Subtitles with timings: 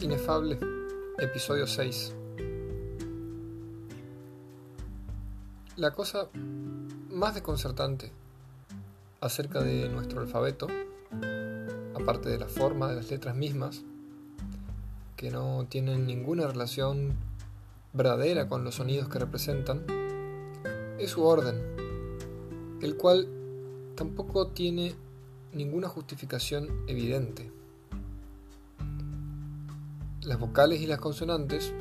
[0.00, 0.58] Inefable,
[1.18, 2.14] episodio 6.
[5.76, 6.30] La cosa
[7.10, 8.10] más desconcertante
[9.20, 10.68] acerca de nuestro alfabeto,
[11.94, 13.82] aparte de la forma de las letras mismas,
[15.16, 17.12] que no tienen ninguna relación
[17.92, 19.84] verdadera con los sonidos que representan,
[20.98, 21.60] es su orden,
[22.80, 23.28] el cual
[23.96, 24.94] tampoco tiene
[25.52, 27.52] ninguna justificación evidente.
[30.24, 31.74] Las vocales y las consonantes,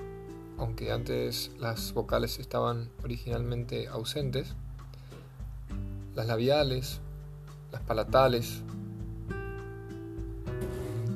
[0.57, 4.53] aunque antes las vocales estaban originalmente ausentes,
[6.13, 6.99] las labiales,
[7.71, 8.61] las palatales,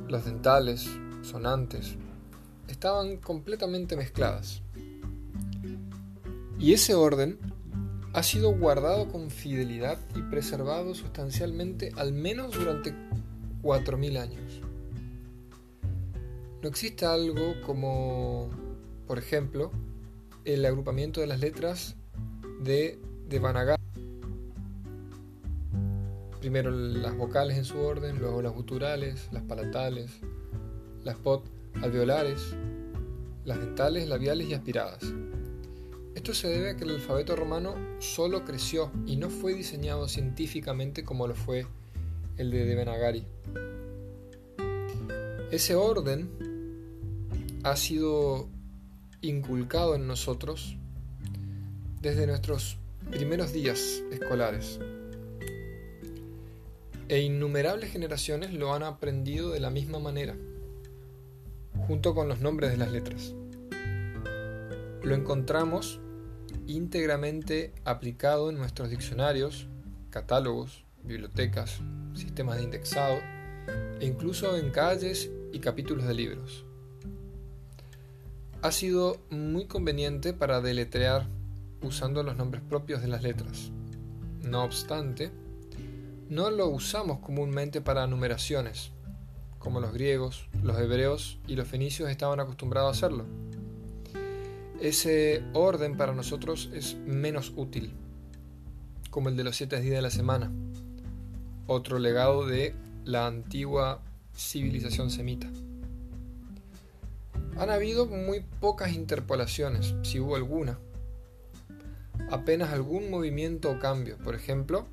[0.07, 0.89] las dentales,
[1.21, 1.97] sonantes,
[2.69, 4.61] estaban completamente mezcladas.
[6.57, 7.39] Y ese orden
[8.13, 12.95] ha sido guardado con fidelidad y preservado sustancialmente al menos durante
[13.63, 14.66] 4.000 años.
[16.61, 18.49] No existe algo como,
[19.05, 19.71] por ejemplo,
[20.43, 21.95] el agrupamiento de las letras
[22.61, 23.81] de Devanagari.
[26.39, 30.11] Primero las vocales en su orden, luego las guturales, las palatales,
[31.03, 31.45] las pot
[31.81, 32.55] alveolares,
[33.45, 35.03] las dentales, labiales y aspiradas.
[36.15, 41.03] Esto se debe a que el alfabeto romano solo creció y no fue diseñado científicamente
[41.03, 41.67] como lo fue
[42.37, 43.27] el de Devanagari.
[45.51, 46.46] Ese orden
[47.63, 48.49] ha sido
[49.21, 50.77] inculcado en nosotros
[52.01, 52.77] desde nuestros
[53.09, 54.79] primeros días escolares.
[57.09, 60.35] E innumerables generaciones lo han aprendido de la misma manera,
[61.87, 63.33] junto con los nombres de las letras.
[65.03, 66.01] Lo encontramos
[66.67, 69.67] íntegramente aplicado en nuestros diccionarios,
[70.09, 71.79] catálogos, bibliotecas,
[72.13, 73.19] sistemas de indexado
[73.99, 76.66] e incluso en calles y capítulos de libros.
[78.61, 81.27] Ha sido muy conveniente para deletrear
[81.81, 83.71] usando los nombres propios de las letras.
[84.41, 85.31] No obstante,
[86.29, 88.91] no lo usamos comúnmente para numeraciones,
[89.59, 93.25] como los griegos, los hebreos y los fenicios estaban acostumbrados a hacerlo
[94.81, 97.91] ese orden para nosotros es menos útil,
[99.09, 100.51] como el de los siete días de la semana,
[101.65, 104.01] otro legado de la antigua
[104.35, 105.49] civilización semita.
[107.59, 110.77] Han habido muy pocas interpolaciones, si hubo alguna.
[112.29, 114.85] Apenas algún movimiento o cambio, por ejemplo,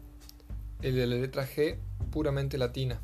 [0.81, 1.77] el de la letra G
[2.11, 3.01] puramente latina,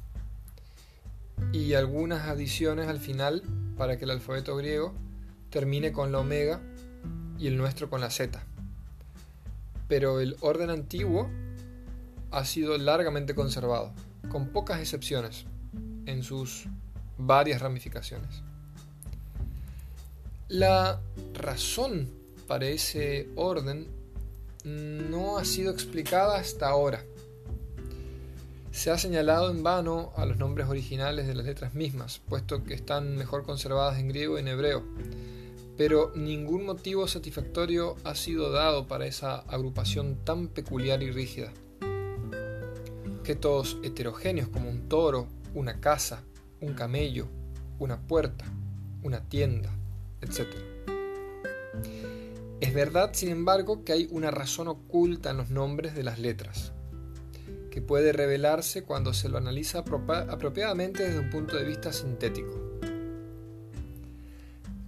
[1.53, 3.43] y algunas adiciones al final
[3.77, 4.95] para que el alfabeto griego
[5.51, 6.63] termine con la omega
[7.39, 8.43] y el nuestro con la z.
[9.89, 11.29] Pero el orden antiguo
[12.31, 13.93] ha sido largamente conservado,
[14.31, 15.45] con pocas excepciones,
[16.07, 16.67] en sus
[17.19, 18.43] varias ramificaciones.
[20.51, 21.01] La
[21.33, 22.09] razón
[22.49, 23.87] para ese orden
[24.65, 27.05] no ha sido explicada hasta ahora.
[28.73, 32.75] Se ha señalado en vano a los nombres originales de las letras mismas, puesto que
[32.75, 34.83] están mejor conservadas en griego y en hebreo,
[35.77, 41.53] pero ningún motivo satisfactorio ha sido dado para esa agrupación tan peculiar y rígida.
[43.21, 46.25] Objetos heterogéneos como un toro, una casa,
[46.61, 47.29] un camello,
[47.79, 48.47] una puerta,
[49.05, 49.71] una tienda,
[50.21, 50.47] etc.
[52.61, 56.73] Es verdad, sin embargo, que hay una razón oculta en los nombres de las letras,
[57.71, 62.71] que puede revelarse cuando se lo analiza apropiadamente desde un punto de vista sintético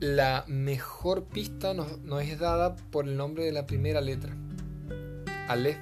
[0.03, 1.87] la mejor pista nos,
[2.23, 4.37] es dada por el nombre de la primera letra,
[5.47, 5.79] Aleph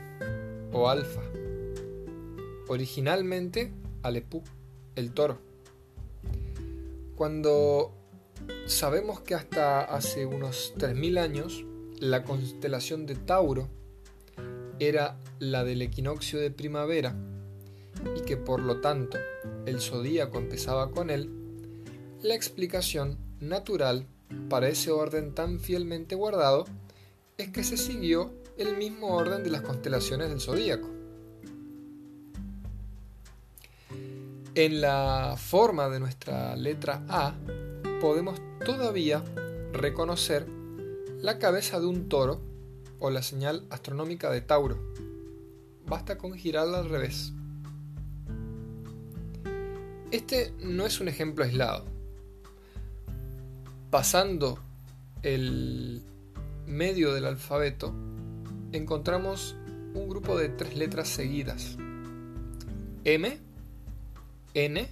[0.73, 1.23] o Alfa.
[2.69, 3.73] Originalmente,
[4.03, 4.43] Alepú,
[4.95, 5.39] el toro.
[7.17, 7.95] Cuando
[8.67, 11.65] sabemos que hasta hace unos 3.000 años
[11.99, 13.69] la constelación de Tauro
[14.79, 17.15] era la del equinoccio de primavera
[18.17, 19.19] y que por lo tanto
[19.67, 21.31] el zodíaco empezaba con él,
[22.23, 24.07] la explicación natural
[24.49, 26.65] para ese orden tan fielmente guardado
[27.37, 30.89] es que se siguió el mismo orden de las constelaciones del zodíaco.
[34.55, 37.35] En la forma de nuestra letra A
[38.01, 39.23] podemos todavía
[39.73, 40.47] reconocer
[41.21, 42.41] la cabeza de un toro
[42.99, 44.79] o la señal astronómica de Tauro.
[45.87, 47.33] Basta con girarla al revés.
[50.11, 51.85] Este no es un ejemplo aislado
[53.91, 54.59] pasando
[55.23, 56.03] el
[56.67, 57.93] medio del alfabeto,
[58.73, 59.57] encontramos
[59.95, 61.77] un grupo de tres letras seguidas.
[63.05, 63.39] M,
[64.55, 64.89] N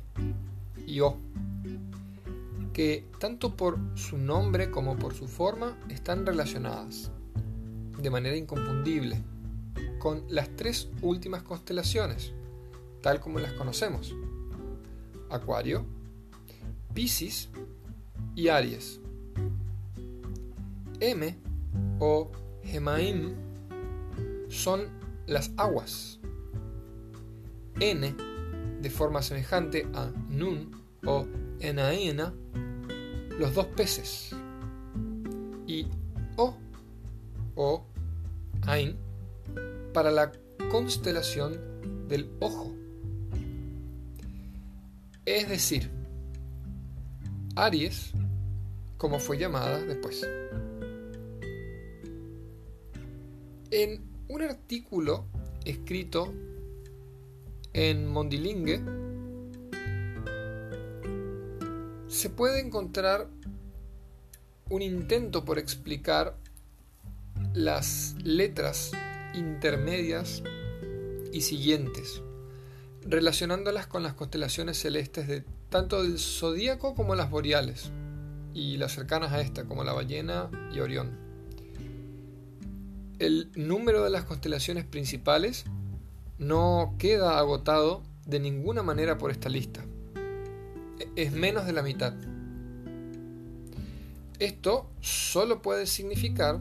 [0.86, 1.16] y O,
[2.78, 7.10] que tanto por su nombre como por su forma están relacionadas
[8.00, 9.20] de manera inconfundible
[9.98, 12.32] con las tres últimas constelaciones,
[13.02, 14.14] tal como las conocemos.
[15.28, 15.86] Acuario,
[16.94, 17.48] Piscis
[18.36, 19.00] y Aries.
[21.00, 21.36] M
[21.98, 22.30] o
[22.62, 23.34] Gemaim
[24.50, 24.82] son
[25.26, 26.20] las aguas.
[27.80, 28.14] N,
[28.80, 30.70] de forma semejante a Nun
[31.04, 31.26] o
[31.58, 32.32] Enaena,
[33.38, 34.30] los dos peces.
[35.66, 35.86] Y
[36.36, 36.56] O
[37.54, 37.84] o
[38.66, 38.96] Ain
[39.92, 40.32] para la
[40.70, 41.58] constelación
[42.08, 42.74] del ojo.
[45.24, 45.90] Es decir,
[47.56, 48.12] Aries,
[48.96, 50.26] como fue llamada después.
[53.70, 55.26] En un artículo
[55.64, 56.32] escrito
[57.72, 58.80] en Mondilingue
[62.18, 63.28] se puede encontrar
[64.68, 66.36] un intento por explicar
[67.54, 68.90] las letras
[69.34, 70.42] intermedias
[71.32, 72.20] y siguientes,
[73.02, 77.92] relacionándolas con las constelaciones celestes de tanto del zodíaco como las boreales,
[78.52, 81.16] y las cercanas a esta, como la ballena y Orión.
[83.20, 85.66] El número de las constelaciones principales
[86.38, 89.84] no queda agotado de ninguna manera por esta lista.
[91.16, 92.14] Es menos de la mitad.
[94.38, 96.60] Esto solo puede significar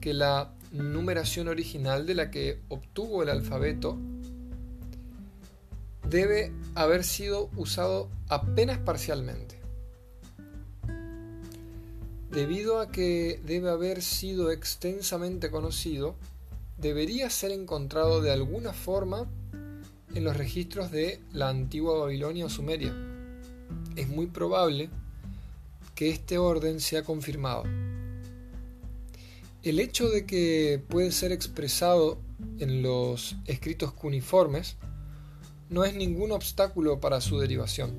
[0.00, 3.98] que la numeración original de la que obtuvo el alfabeto
[6.08, 9.56] debe haber sido usado apenas parcialmente.
[12.30, 16.16] Debido a que debe haber sido extensamente conocido,
[16.76, 19.26] debería ser encontrado de alguna forma
[20.14, 23.15] en los registros de la antigua Babilonia o Sumeria.
[23.96, 24.90] Es muy probable
[25.94, 27.64] que este orden sea confirmado.
[29.62, 32.18] El hecho de que puede ser expresado
[32.58, 34.76] en los escritos cuneiformes
[35.70, 37.94] no es ningún obstáculo para su derivación,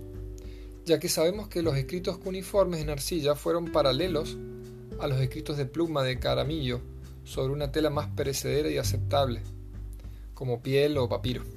[0.86, 4.38] ya que sabemos que los escritos cuneiformes en arcilla fueron paralelos
[5.00, 6.80] a los escritos de pluma de caramillo
[7.24, 9.42] sobre una tela más perecedera y aceptable,
[10.36, 11.57] como piel o papiro.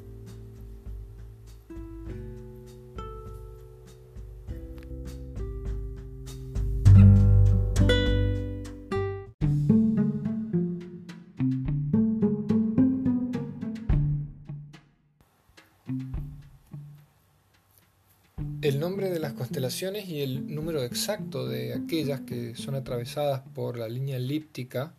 [18.70, 23.76] El nombre de las constelaciones y el número exacto de aquellas que son atravesadas por
[23.76, 24.94] la línea elíptica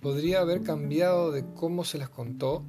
[0.00, 2.64] podría haber cambiado de cómo se las contó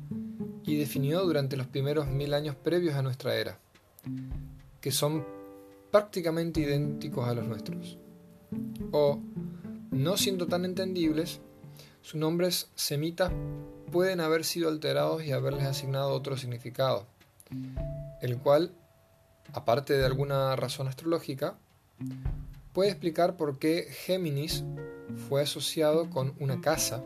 [0.63, 3.57] y definió durante los primeros mil años previos a nuestra era,
[4.79, 5.25] que son
[5.89, 7.97] prácticamente idénticos a los nuestros.
[8.91, 9.19] O,
[9.89, 11.41] no siendo tan entendibles,
[12.03, 13.31] sus nombres semitas
[13.91, 17.07] pueden haber sido alterados y haberles asignado otro significado
[18.23, 18.71] el cual,
[19.51, 21.57] aparte de alguna razón astrológica,
[22.71, 24.63] puede explicar por qué Géminis
[25.27, 27.03] fue asociado con una casa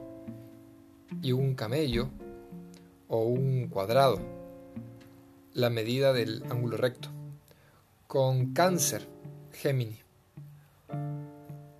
[1.22, 2.10] y un camello
[3.08, 4.20] o un cuadrado,
[5.54, 7.10] la medida del ángulo recto,
[8.08, 9.08] con cáncer,
[9.52, 10.00] Géminis,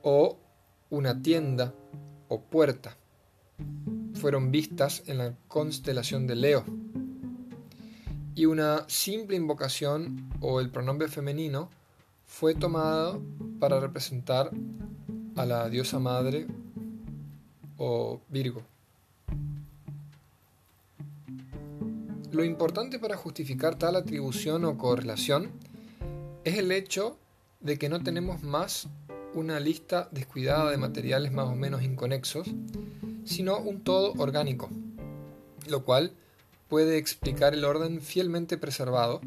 [0.02, 0.38] o
[0.90, 1.74] una tienda
[2.28, 2.98] o puerta,
[4.16, 6.66] fueron vistas en la constelación de Leo
[8.38, 11.72] y una simple invocación o el pronombre femenino
[12.24, 13.20] fue tomado
[13.60, 14.52] para representar
[15.36, 16.46] a la diosa madre
[17.80, 18.62] o Virgo.
[22.32, 25.50] Lo importante para justificar tal atribución o correlación
[26.44, 27.18] es el hecho
[27.60, 28.88] de que no tenemos más
[29.34, 32.48] una lista descuidada de materiales más o menos inconexos,
[33.26, 34.70] sino un todo orgánico,
[35.68, 36.14] lo cual
[36.68, 39.22] puede explicar el orden fielmente preservado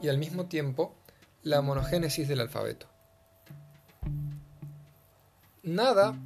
[0.00, 0.94] y al mismo tiempo
[1.42, 2.88] la monogénesis del alfabeto.
[5.62, 6.18] Nada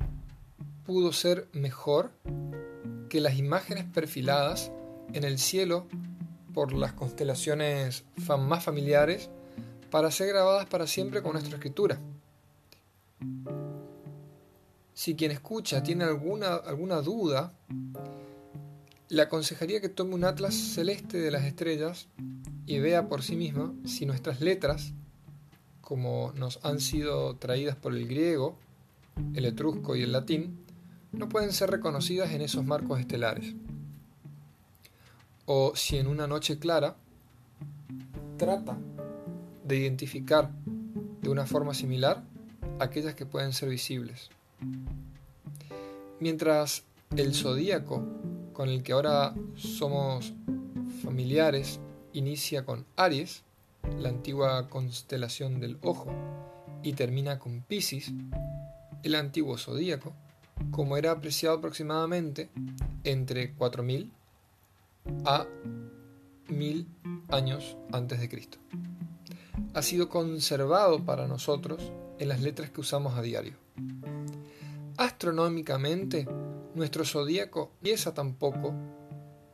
[0.85, 2.11] pudo ser mejor
[3.09, 4.73] que las imágenes perfiladas
[5.13, 5.87] en el cielo
[6.55, 8.05] por las constelaciones
[8.39, 9.31] más familiares
[9.91, 11.99] para ser grabadas para siempre con nuestra escritura.
[14.93, 17.53] Si quien escucha tiene alguna, alguna duda
[19.09, 22.09] le aconsejaría que tome un atlas celeste de las estrellas
[22.67, 24.93] y vea por sí misma si nuestras letras,
[25.81, 28.59] como nos han sido traídas por el griego,
[29.35, 30.59] el etrusco y el latín,
[31.13, 33.55] no pueden ser reconocidas en esos marcos estelares.
[35.47, 36.97] O si en una noche clara
[38.37, 38.77] trata
[39.65, 40.51] de identificar
[41.23, 42.23] de una forma similar
[42.79, 44.29] aquellas que pueden ser visibles.
[46.21, 46.85] Mientras
[47.17, 48.07] el zodíaco
[48.59, 50.35] con el que ahora somos
[51.05, 51.79] familiares
[52.13, 53.45] inicia con Aries,
[54.01, 56.11] la antigua constelación del ojo,
[56.83, 58.11] y termina con Pisces,
[59.05, 60.13] el antiguo zodíaco,
[60.73, 62.51] como era apreciado aproximadamente
[63.05, 64.11] entre 4000
[65.25, 65.47] a
[66.49, 66.89] 1000
[67.29, 68.59] años antes de Cristo.
[69.73, 73.55] Ha sido conservado para nosotros en las letras que usamos a diario.
[74.97, 76.27] Astronómicamente,
[76.79, 78.75] nuestro zodíaco empieza tampoco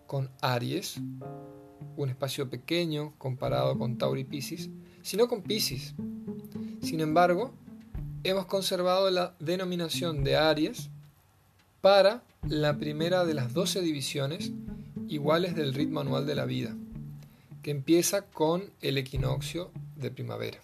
[0.07, 1.01] con Aries,
[1.97, 4.71] un espacio pequeño comparado con Tauri Piscis,
[5.03, 5.95] sino con Piscis.
[6.83, 7.53] Sin embargo,
[8.23, 10.91] hemos conservado la denominación de Aries
[11.81, 14.53] para la primera de las 12 divisiones
[15.09, 16.77] iguales del ritmo anual de la vida,
[17.63, 20.64] que empieza con el equinoccio de primavera.